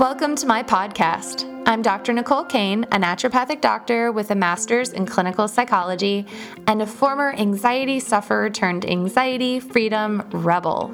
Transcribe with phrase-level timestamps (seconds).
[0.00, 1.44] Welcome to my podcast.
[1.66, 2.14] I'm Dr.
[2.14, 6.26] Nicole Cain, a naturopathic doctor with a master's in clinical psychology
[6.66, 10.90] and a former anxiety sufferer turned anxiety freedom rebel.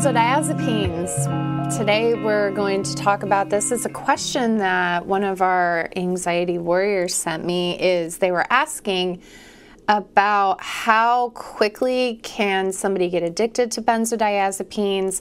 [0.00, 5.90] Benzodiazepines today we're going to talk about this is a question that one of our
[5.94, 9.20] anxiety warriors sent me is they were asking
[9.88, 15.20] about how quickly can somebody get addicted to benzodiazepines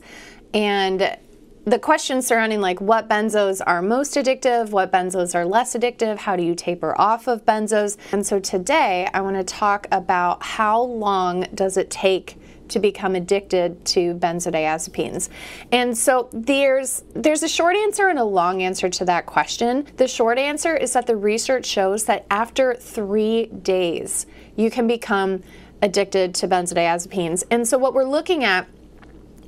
[0.53, 1.17] and
[1.65, 6.37] the question surrounding like what benzos are most addictive, what benzos are less addictive, how
[6.37, 7.97] do you taper off of benzos?
[8.13, 12.38] And so today I want to talk about how long does it take
[12.69, 15.29] to become addicted to benzodiazepines.
[15.71, 19.87] And so there's there's a short answer and a long answer to that question.
[19.97, 25.43] The short answer is that the research shows that after 3 days you can become
[25.81, 27.43] addicted to benzodiazepines.
[27.49, 28.67] And so what we're looking at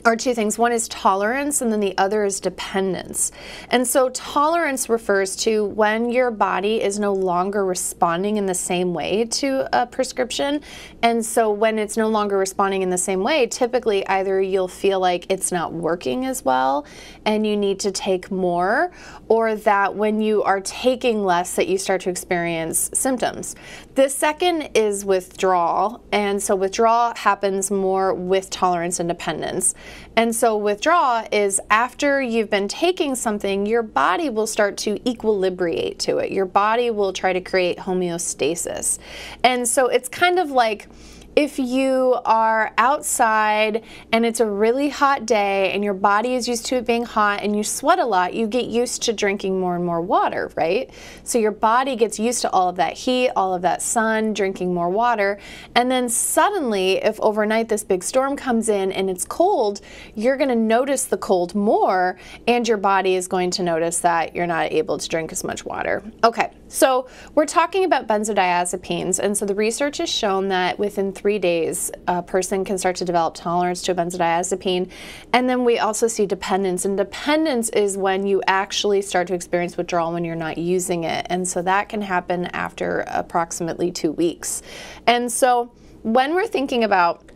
[0.05, 0.57] are two things.
[0.57, 3.31] One is tolerance, and then the other is dependence.
[3.69, 8.93] And so, tolerance refers to when your body is no longer responding in the same
[8.93, 10.61] way to a prescription.
[11.01, 14.99] And so, when it's no longer responding in the same way, typically either you'll feel
[14.99, 16.85] like it's not working as well
[17.25, 18.91] and you need to take more,
[19.27, 23.55] or that when you are taking less, that you start to experience symptoms.
[23.93, 26.01] The second is withdrawal.
[26.13, 29.75] And so, withdrawal happens more with tolerance and dependence.
[30.15, 35.97] And so, withdrawal is after you've been taking something, your body will start to equilibrate
[35.99, 36.31] to it.
[36.31, 38.97] Your body will try to create homeostasis.
[39.43, 40.87] And so, it's kind of like,
[41.35, 46.65] if you are outside and it's a really hot day and your body is used
[46.65, 49.75] to it being hot and you sweat a lot, you get used to drinking more
[49.75, 50.89] and more water, right?
[51.23, 54.73] So your body gets used to all of that heat, all of that sun, drinking
[54.73, 55.39] more water.
[55.75, 59.81] And then suddenly, if overnight this big storm comes in and it's cold,
[60.15, 64.35] you're going to notice the cold more and your body is going to notice that
[64.35, 66.03] you're not able to drink as much water.
[66.23, 69.19] Okay, so we're talking about benzodiazepines.
[69.19, 73.05] And so the research has shown that within three days, a person can start to
[73.05, 74.89] develop tolerance to a benzodiazepine.
[75.33, 76.85] And then we also see dependence.
[76.85, 81.27] And dependence is when you actually start to experience withdrawal when you're not using it.
[81.29, 84.61] And so that can happen after approximately two weeks.
[85.05, 87.29] And so when we're thinking about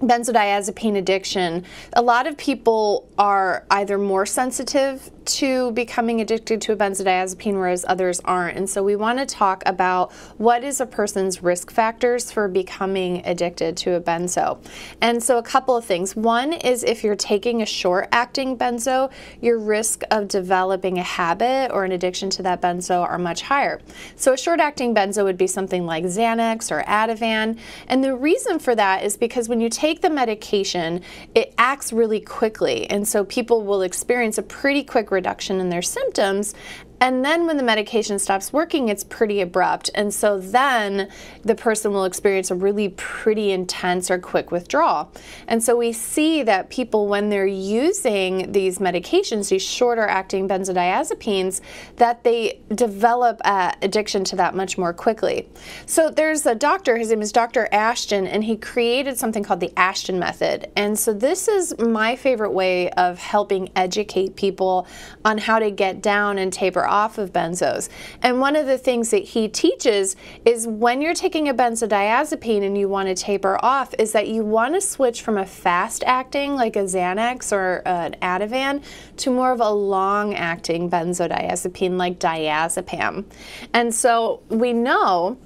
[0.00, 6.76] benzodiazepine addiction, a lot of people are either more sensitive to becoming addicted to a
[6.76, 8.56] benzodiazepine, whereas others aren't.
[8.56, 13.24] And so we want to talk about what is a person's risk factors for becoming
[13.26, 14.58] addicted to a benzo.
[15.00, 16.16] And so a couple of things.
[16.16, 19.10] One is if you're taking a short acting benzo,
[19.40, 23.80] your risk of developing a habit or an addiction to that benzo are much higher.
[24.16, 27.58] So a short acting benzo would be something like Xanax or Ativan.
[27.88, 31.02] And the reason for that is because when you take the medication,
[31.34, 32.88] it acts really quickly.
[32.90, 36.54] And so people will experience a pretty quick reduction in their symptoms
[37.00, 39.88] and then when the medication stops working, it's pretty abrupt.
[39.94, 41.08] And so then
[41.42, 45.10] the person will experience a really pretty intense or quick withdrawal.
[45.48, 51.62] And so we see that people, when they're using these medications, these shorter acting benzodiazepines,
[51.96, 55.48] that they develop uh, addiction to that much more quickly.
[55.86, 57.66] So there's a doctor, his name is Dr.
[57.72, 60.70] Ashton, and he created something called the Ashton Method.
[60.76, 64.86] And so this is my favorite way of helping educate people
[65.24, 67.88] on how to get down and taper off of benzos.
[68.22, 72.76] And one of the things that he teaches is when you're taking a benzodiazepine and
[72.76, 76.56] you want to taper off, is that you want to switch from a fast acting
[76.56, 78.82] like a Xanax or an Ativan
[79.18, 83.24] to more of a long acting benzodiazepine like diazepam.
[83.72, 85.38] And so we know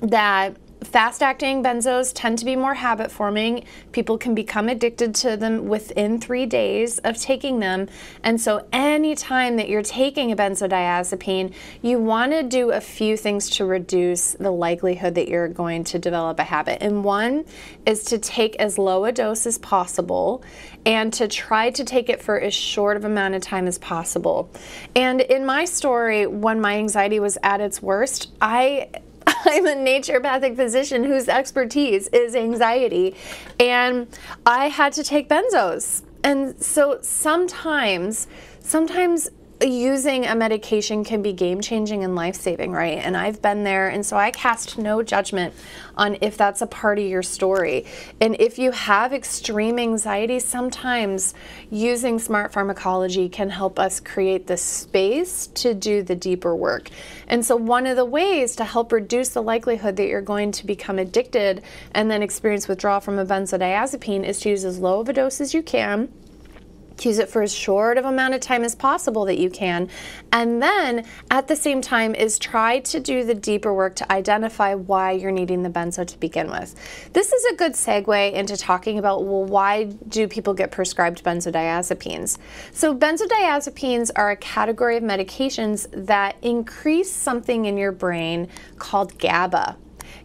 [0.00, 3.64] that Fast acting benzos tend to be more habit forming.
[3.92, 7.88] People can become addicted to them within three days of taking them.
[8.22, 13.50] And so, anytime that you're taking a benzodiazepine, you want to do a few things
[13.50, 16.78] to reduce the likelihood that you're going to develop a habit.
[16.82, 17.44] And one
[17.86, 20.42] is to take as low a dose as possible
[20.84, 24.50] and to try to take it for as short of amount of time as possible.
[24.96, 28.88] And in my story, when my anxiety was at its worst, I
[29.44, 33.14] I'm a naturopathic physician whose expertise is anxiety,
[33.58, 34.06] and
[34.46, 36.02] I had to take benzos.
[36.24, 38.28] And so sometimes,
[38.60, 39.28] sometimes
[39.62, 42.98] using a medication can be game changing and life saving, right?
[42.98, 45.54] And I've been there, and so I cast no judgment
[45.96, 47.84] on if that's a part of your story.
[48.20, 51.34] And if you have extreme anxiety, sometimes
[51.70, 56.88] using smart pharmacology can help us create the space to do the deeper work.
[57.28, 60.66] And so, one of the ways to help reduce the likelihood that you're going to
[60.66, 61.62] become addicted
[61.92, 65.40] and then experience withdrawal from a benzodiazepine is to use as low of a dose
[65.40, 66.08] as you can
[67.00, 69.88] use it for as short of amount of time as possible that you can.
[70.32, 74.74] And then at the same time is try to do the deeper work to identify
[74.74, 76.74] why you're needing the benzo to begin with.
[77.12, 82.38] This is a good segue into talking about well why do people get prescribed benzodiazepines?
[82.72, 88.48] So benzodiazepines are a category of medications that increase something in your brain
[88.78, 89.76] called GABA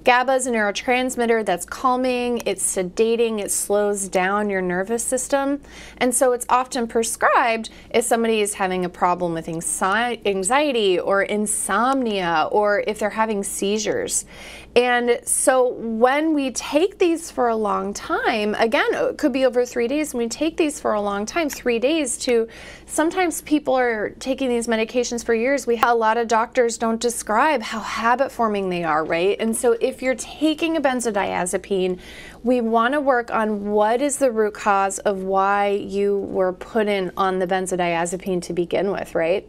[0.03, 5.61] GABA is a neurotransmitter that's calming, it's sedating, it slows down your nervous system.
[5.97, 12.47] And so it's often prescribed if somebody is having a problem with anxiety or insomnia
[12.51, 14.25] or if they're having seizures.
[14.77, 19.65] And so when we take these for a long time, again, it could be over
[19.65, 22.47] three days, when we take these for a long time, three days to
[22.85, 25.65] sometimes people are taking these medications for years.
[25.65, 29.35] We a lot of doctors don't describe how habit forming they are, right?
[29.39, 31.99] And so if you're taking a benzodiazepine,
[32.47, 36.87] we want to work on what is the root cause of why you were put
[36.87, 39.45] in on the benzodiazepine to begin with, right?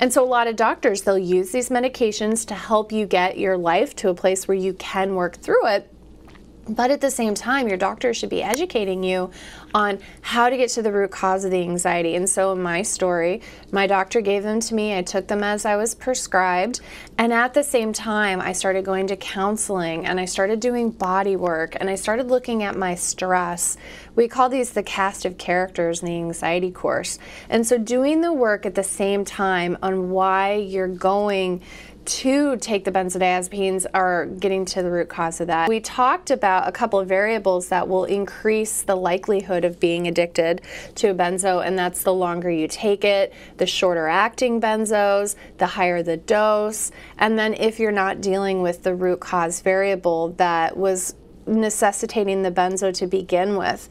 [0.00, 3.56] And so a lot of doctors, they'll use these medications to help you get your
[3.56, 5.94] life to a place where you can work through it.
[6.70, 9.32] But at the same time, your doctor should be educating you
[9.74, 12.14] on how to get to the root cause of the anxiety.
[12.14, 14.96] And so, in my story, my doctor gave them to me.
[14.96, 16.80] I took them as I was prescribed.
[17.18, 21.34] And at the same time, I started going to counseling and I started doing body
[21.34, 23.76] work and I started looking at my stress.
[24.14, 27.18] We call these the cast of characters in the anxiety course.
[27.48, 31.62] And so, doing the work at the same time on why you're going
[32.04, 35.68] to take the benzodiazepines are getting to the root cause of that.
[35.68, 40.62] We talked about a couple of variables that will increase the likelihood of being addicted
[40.96, 45.66] to a benzo, and that's the longer you take it, the shorter acting benzos, the
[45.66, 50.76] higher the dose, and then if you're not dealing with the root cause variable that
[50.76, 51.14] was
[51.46, 53.88] necessitating the benzo to begin with.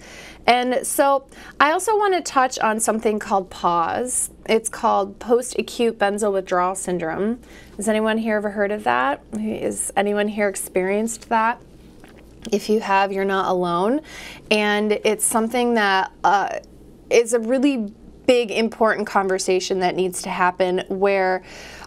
[0.49, 1.27] And so
[1.59, 4.31] I also want to touch on something called PAWS.
[4.47, 7.39] It's called post acute benzo withdrawal syndrome.
[7.77, 9.21] Has anyone here ever heard of that?
[9.33, 11.61] Is anyone here experienced that?
[12.51, 14.01] If you have, you're not alone.
[14.49, 16.59] And it's something that uh,
[17.11, 17.93] is a really
[18.25, 21.43] big, important conversation that needs to happen where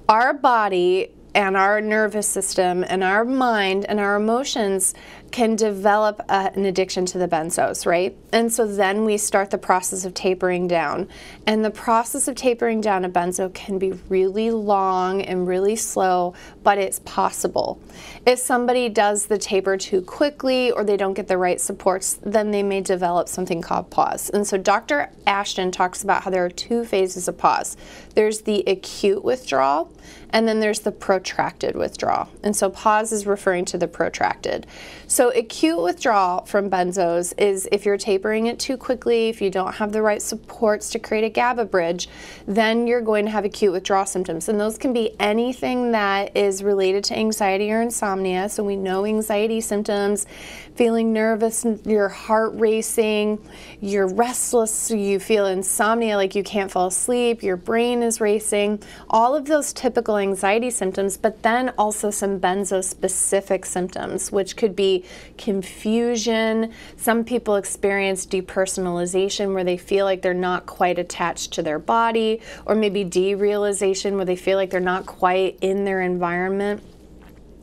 [0.08, 4.94] our body and our nervous system and our mind and our emotions
[5.32, 8.16] can develop a, an addiction to the benzos, right?
[8.32, 11.08] And so then we start the process of tapering down.
[11.46, 16.34] And the process of tapering down a benzo can be really long and really slow,
[16.62, 17.80] but it's possible.
[18.26, 22.50] If somebody does the taper too quickly or they don't get the right supports, then
[22.50, 24.30] they may develop something called PAWS.
[24.30, 25.10] And so Dr.
[25.26, 27.76] Ashton talks about how there are two phases of PAWS.
[28.14, 29.90] there's the acute withdrawal,
[30.30, 32.28] and then there's the protracted withdrawal.
[32.42, 34.66] And so PAWS is referring to the protracted.
[35.06, 39.50] So so, acute withdrawal from benzos is if you're tapering it too quickly, if you
[39.50, 42.08] don't have the right supports to create a GABA bridge,
[42.48, 44.48] then you're going to have acute withdrawal symptoms.
[44.48, 48.48] And those can be anything that is related to anxiety or insomnia.
[48.48, 50.26] So, we know anxiety symptoms,
[50.74, 53.38] feeling nervous, your heart racing,
[53.80, 59.34] you're restless, you feel insomnia, like you can't fall asleep, your brain is racing, all
[59.34, 65.04] of those typical anxiety symptoms, but then also some benzo specific symptoms, which could be
[65.36, 66.72] confusion.
[66.96, 72.40] Some people experience depersonalization where they feel like they're not quite attached to their body,
[72.66, 76.82] or maybe derealization where they feel like they're not quite in their environment.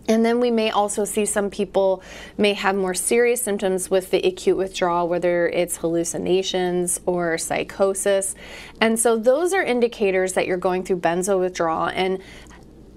[0.09, 2.01] And then we may also see some people
[2.35, 8.33] may have more serious symptoms with the acute withdrawal, whether it's hallucinations or psychosis.
[8.81, 11.89] And so those are indicators that you're going through benzo withdrawal.
[11.89, 12.19] And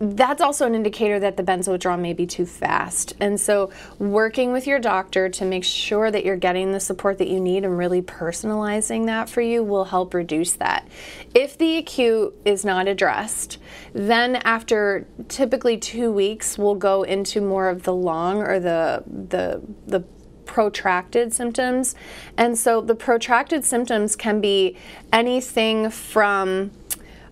[0.02, 3.14] that's also an indicator that the benzo withdrawal may be too fast.
[3.20, 7.28] And so, working with your doctor to make sure that you're getting the support that
[7.28, 10.88] you need and really personalizing that for you will help reduce that.
[11.36, 13.58] If the acute is not addressed,
[13.92, 19.62] then after typically two weeks, we'll go into more of the long or the the
[19.86, 20.00] the
[20.46, 21.94] protracted symptoms.
[22.36, 24.76] And so the protracted symptoms can be
[25.12, 26.72] anything from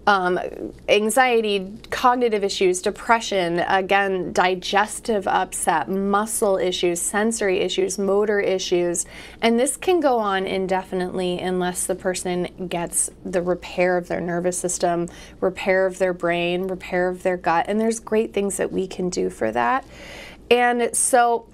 [0.06, 0.38] um,
[0.88, 9.06] anxiety, cognitive issues, depression, again, digestive upset, muscle issues, sensory issues, motor issues.
[9.42, 14.58] And this can go on indefinitely unless the person gets the repair of their nervous
[14.58, 15.08] system,
[15.40, 17.66] repair of their brain, repair of their gut.
[17.68, 19.84] And there's great things that we can do for that.
[20.50, 21.46] And so,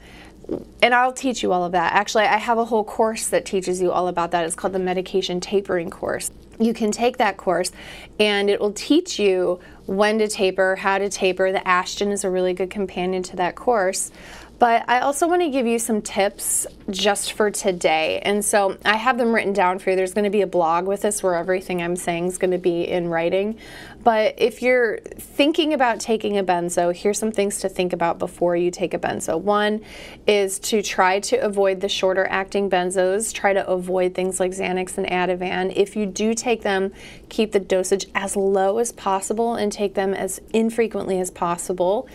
[0.82, 1.92] and I'll teach you all of that.
[1.92, 4.44] Actually, I have a whole course that teaches you all about that.
[4.44, 6.30] It's called the medication tapering course.
[6.58, 7.72] You can take that course
[8.18, 11.52] and it will teach you when to taper, how to taper.
[11.52, 14.10] The Ashton is a really good companion to that course.
[14.58, 18.20] But I also want to give you some tips just for today.
[18.20, 19.96] And so I have them written down for you.
[19.96, 22.58] There's going to be a blog with this where everything I'm saying is going to
[22.58, 23.58] be in writing.
[24.02, 28.56] But if you're thinking about taking a benzo, here's some things to think about before
[28.56, 29.38] you take a benzo.
[29.38, 29.82] One
[30.26, 33.34] is to try to avoid the shorter acting benzos.
[33.34, 35.72] Try to avoid things like Xanax and Ativan.
[35.76, 36.94] If you do take them,
[37.28, 42.08] keep the dosage as low as possible and take them as infrequently as possible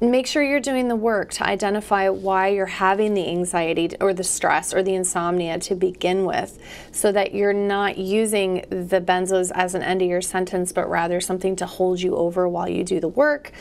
[0.00, 4.24] make sure you're doing the work to identify why you're having the anxiety or the
[4.24, 6.58] stress or the insomnia to begin with
[6.92, 11.20] so that you're not using the benzos as an end of your sentence but rather
[11.20, 13.52] something to hold you over while you do the work.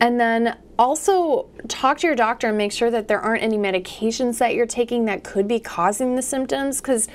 [0.00, 4.38] And then also talk to your doctor and make sure that there aren't any medications
[4.38, 7.08] that you're taking that could be causing the symptoms because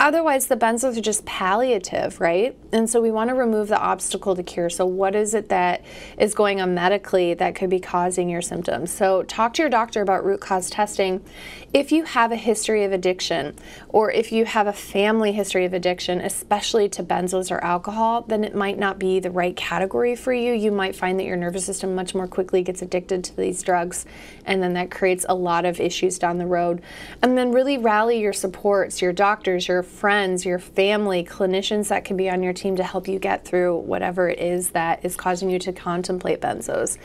[0.00, 2.56] Otherwise, the benzos are just palliative, right?
[2.72, 4.68] And so we want to remove the obstacle to cure.
[4.68, 5.84] So, what is it that
[6.18, 8.90] is going on medically that could be causing your symptoms?
[8.90, 11.24] So, talk to your doctor about root cause testing.
[11.72, 13.54] If you have a history of addiction,
[13.88, 18.42] or if you have a family history of addiction, especially to benzos or alcohol, then
[18.42, 20.52] it might not be the right category for you.
[20.52, 24.06] You might find that your nervous system much more quickly gets addicted to these drugs,
[24.44, 26.82] and then that creates a lot of issues down the road.
[27.22, 32.16] And then really rally your supports, your doctors, your friends, your family, clinicians that can
[32.16, 35.50] be on your team to help you get through whatever it is that is causing
[35.50, 36.98] you to contemplate benzos.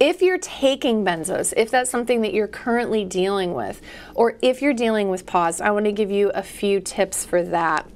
[0.00, 3.80] If you're taking benzos, if that's something that you're currently dealing with,
[4.14, 7.42] or if you're dealing with PAWS, I want to give you a few tips for
[7.44, 7.88] that.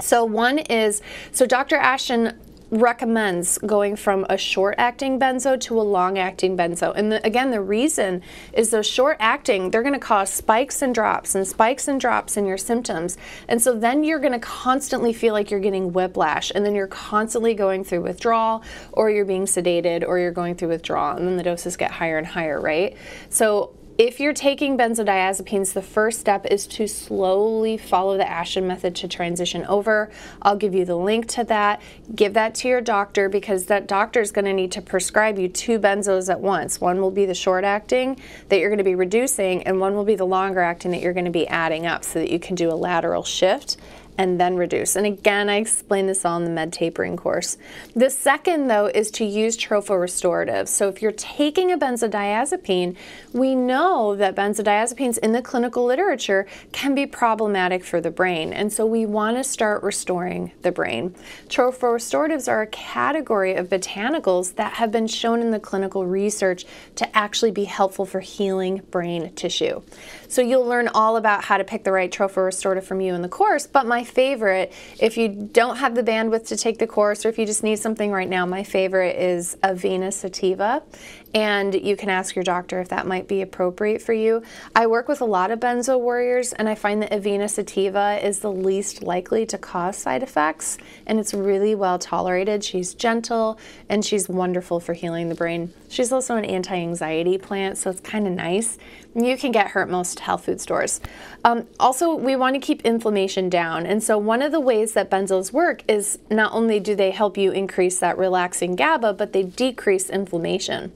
[0.00, 1.76] So, one is so Dr.
[1.76, 2.38] Ashton
[2.70, 6.92] recommends going from a short acting benzo to a long acting benzo.
[6.94, 8.22] And the, again, the reason
[8.52, 12.36] is those short acting, they're going to cause spikes and drops and spikes and drops
[12.36, 13.18] in your symptoms.
[13.48, 16.86] And so then you're going to constantly feel like you're getting whiplash and then you're
[16.86, 18.62] constantly going through withdrawal
[18.92, 22.18] or you're being sedated or you're going through withdrawal and then the doses get higher
[22.18, 22.96] and higher, right?
[23.28, 28.96] So if you're taking benzodiazepines, the first step is to slowly follow the Ashton method
[28.96, 30.10] to transition over.
[30.40, 31.82] I'll give you the link to that.
[32.14, 35.48] Give that to your doctor because that doctor is going to need to prescribe you
[35.48, 36.80] two benzos at once.
[36.80, 40.06] One will be the short acting that you're going to be reducing, and one will
[40.06, 42.54] be the longer acting that you're going to be adding up so that you can
[42.54, 43.76] do a lateral shift
[44.20, 44.96] and then reduce.
[44.96, 47.56] And again, I explain this all in the med tapering course.
[47.96, 50.68] The second, though, is to use tropho-restorative.
[50.68, 52.96] So if you're taking a benzodiazepine,
[53.32, 58.52] we know that benzodiazepines in the clinical literature can be problematic for the brain.
[58.52, 61.14] And so we want to start restoring the brain.
[61.48, 67.16] Tropho-restoratives are a category of botanicals that have been shown in the clinical research to
[67.16, 69.80] actually be helpful for healing brain tissue.
[70.30, 73.28] So you'll learn all about how to pick the right tropho-restorative from you in the
[73.28, 77.30] course, but my favorite, if you don't have the bandwidth to take the course or
[77.30, 80.84] if you just need something right now, my favorite is a Avena Sativa.
[81.32, 84.42] And you can ask your doctor if that might be appropriate for you.
[84.74, 88.40] I work with a lot of benzo warriors, and I find that Avena Sativa is
[88.40, 92.64] the least likely to cause side effects, and it's really well tolerated.
[92.64, 93.58] She's gentle
[93.88, 95.72] and she's wonderful for healing the brain.
[95.88, 98.78] She's also an anti anxiety plant, so it's kind of nice.
[99.14, 101.00] You can get her at most health food stores.
[101.44, 103.86] Um, also, we want to keep inflammation down.
[103.86, 107.36] And so, one of the ways that benzos work is not only do they help
[107.36, 110.92] you increase that relaxing GABA, but they decrease inflammation.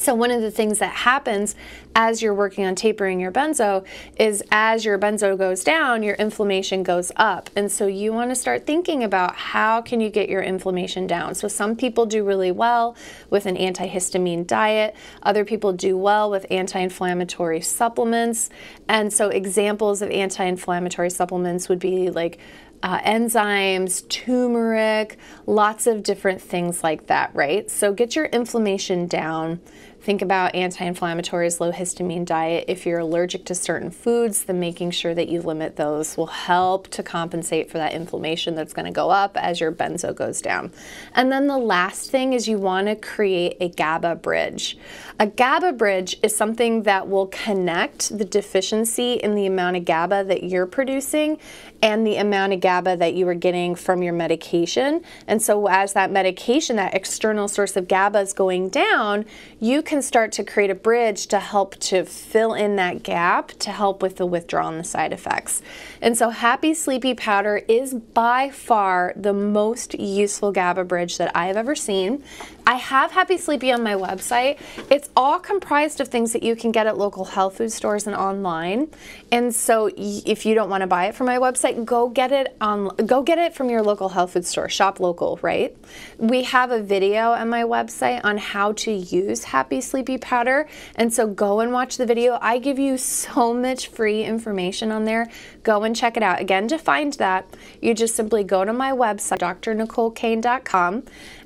[0.00, 1.54] So, one of the things that happens
[1.94, 3.84] as you're working on tapering your benzo
[4.16, 7.50] is as your benzo goes down, your inflammation goes up.
[7.54, 11.34] And so, you want to start thinking about how can you get your inflammation down.
[11.34, 12.96] So, some people do really well
[13.28, 18.48] with an antihistamine diet, other people do well with anti inflammatory supplements.
[18.88, 22.38] And so, examples of anti inflammatory supplements would be like
[22.82, 27.70] uh, enzymes, turmeric, lots of different things like that, right?
[27.70, 29.60] So get your inflammation down
[30.02, 32.64] Think about anti inflammatories, low histamine diet.
[32.68, 36.88] If you're allergic to certain foods, then making sure that you limit those will help
[36.88, 40.72] to compensate for that inflammation that's going to go up as your benzo goes down.
[41.14, 44.78] And then the last thing is you want to create a GABA bridge.
[45.18, 50.24] A GABA bridge is something that will connect the deficiency in the amount of GABA
[50.24, 51.38] that you're producing
[51.82, 55.02] and the amount of GABA that you are getting from your medication.
[55.26, 59.26] And so, as that medication, that external source of GABA is going down,
[59.58, 63.72] you can start to create a bridge to help to fill in that gap to
[63.72, 65.62] help with the withdrawal and the side effects.
[66.00, 71.48] And so, Happy Sleepy Powder is by far the most useful GABA bridge that I
[71.48, 72.22] have ever seen.
[72.70, 74.60] I have Happy Sleepy on my website.
[74.92, 78.14] It's all comprised of things that you can get at local health food stores and
[78.14, 78.92] online.
[79.32, 82.56] And so, if you don't want to buy it from my website, go get it
[82.60, 84.68] on go get it from your local health food store.
[84.68, 85.76] Shop local right?
[86.16, 90.68] We have a video on my website on how to use happy sleepy powder.
[90.94, 92.38] And so go and watch the video.
[92.40, 95.28] I give you so much free information on there.
[95.64, 96.40] Go and check it out.
[96.40, 101.02] Again to find that you just simply go to my website drnicolecain.com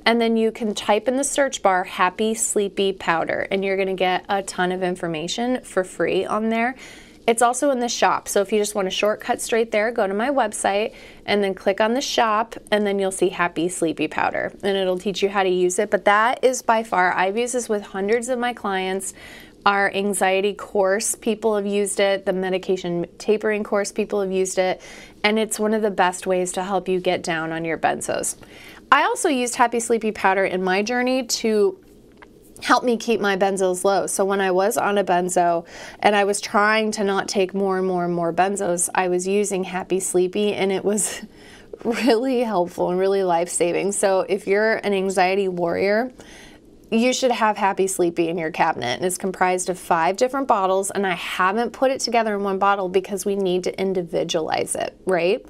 [0.07, 3.89] and then you can type in the search bar happy sleepy powder and you're going
[3.89, 6.75] to get a ton of information for free on there
[7.27, 8.29] it's also in the shop.
[8.29, 10.95] So if you just want a shortcut straight there, go to my website
[11.25, 14.99] and then click on the shop, and then you'll see Happy Sleepy Powder, and it'll
[14.99, 15.91] teach you how to use it.
[15.91, 19.15] But that is by far, I've used this with hundreds of my clients.
[19.65, 22.27] Our anxiety course, people have used it.
[22.27, 24.83] The medication tapering course, people have used it.
[25.23, 28.37] And it's one of the best ways to help you get down on your benzos.
[28.91, 31.79] I also used Happy Sleepy Powder in my journey to
[32.63, 34.07] help me keep my benzos low.
[34.07, 35.67] So when I was on a benzo
[36.01, 39.27] and I was trying to not take more and more and more benzos, I was
[39.27, 41.23] using Happy Sleepy and it was
[41.85, 43.93] really helpful and really life saving.
[43.93, 46.13] So if you're an anxiety warrior,
[46.91, 48.97] you should have Happy Sleepy in your cabinet.
[48.97, 52.59] And it's comprised of five different bottles, and I haven't put it together in one
[52.59, 55.45] bottle because we need to individualize it, right?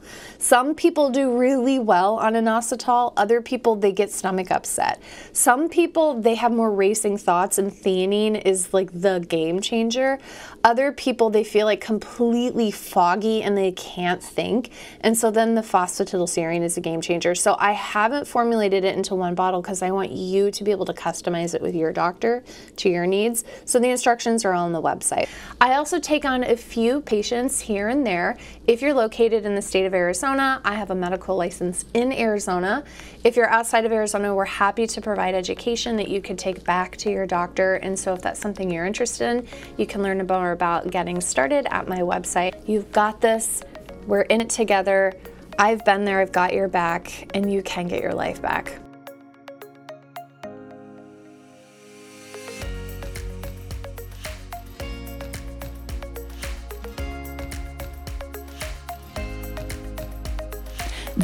[0.45, 5.01] Some people do really well on inositol, other people, they get stomach upset.
[5.33, 10.19] Some people, they have more racing thoughts, and theanine is like the game changer.
[10.63, 14.69] Other people, they feel like completely foggy and they can't think.
[15.01, 17.35] And so then the phosphatidylserine is a game changer.
[17.35, 20.85] So I haven't formulated it into one bottle because I want you to be able
[20.85, 22.45] to customize it with your doctor
[22.77, 23.45] to your needs.
[23.65, 25.27] So the instructions are all on the website.
[25.59, 28.37] I also take on a few patients here and there.
[28.67, 32.85] If you're located in the state of Arizona, I have a medical license in Arizona.
[33.23, 36.97] If you're outside of Arizona, we're happy to provide education that you could take back
[36.99, 37.75] to your doctor.
[37.75, 41.67] And so if that's something you're interested in, you can learn more about getting started
[41.71, 42.69] at my website.
[42.69, 43.63] You've got this.
[44.07, 45.13] We're in it together.
[45.59, 48.79] I've been there, I've got your back, and you can get your life back.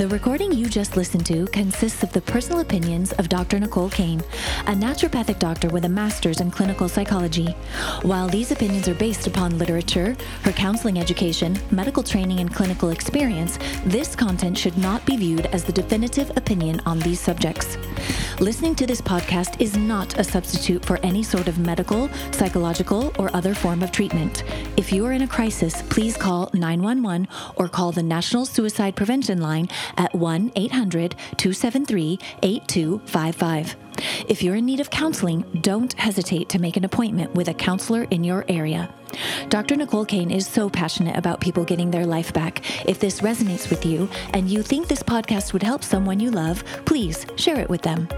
[0.01, 3.61] The recording you just listened to consists of the personal opinions of Dr.
[3.61, 4.21] Nicole Cain,
[4.67, 7.49] a naturopathic doctor with a master's in clinical psychology.
[8.01, 13.59] While these opinions are based upon literature, her counseling education, medical training, and clinical experience,
[13.85, 17.77] this content should not be viewed as the definitive opinion on these subjects.
[18.41, 23.29] Listening to this podcast is not a substitute for any sort of medical, psychological, or
[23.37, 24.45] other form of treatment.
[24.79, 29.43] If you are in a crisis, please call 911 or call the National Suicide Prevention
[29.43, 33.77] Line at 1 800 273 8255.
[34.29, 38.05] If you're in need of counseling, don't hesitate to make an appointment with a counselor
[38.05, 38.93] in your area.
[39.49, 39.77] Dr.
[39.77, 42.89] Nicole Cain is so passionate about people getting their life back.
[42.89, 46.63] If this resonates with you and you think this podcast would help someone you love,
[46.85, 48.09] please share it with them.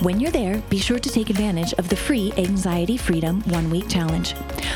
[0.00, 3.88] When you're there, be sure to take advantage of the free Anxiety Freedom One Week
[3.88, 4.34] Challenge.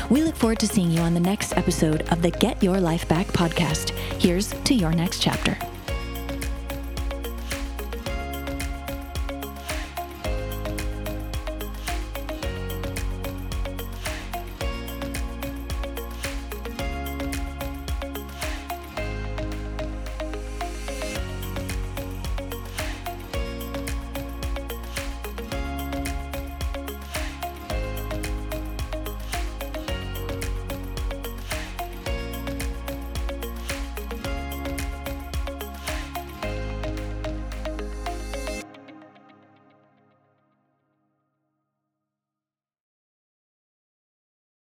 [0.09, 3.07] We look forward to seeing you on the next episode of the Get Your Life
[3.07, 3.89] Back podcast.
[4.21, 5.57] Here's to your next chapter.